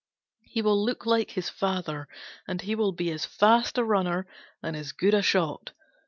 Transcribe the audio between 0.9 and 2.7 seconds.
like his father, and